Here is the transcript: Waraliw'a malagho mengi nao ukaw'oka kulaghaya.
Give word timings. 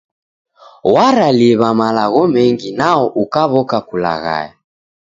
Waraliw'a 0.93 1.69
malagho 1.79 2.23
mengi 2.33 2.69
nao 2.79 3.05
ukaw'oka 3.23 3.77
kulaghaya. 3.87 4.51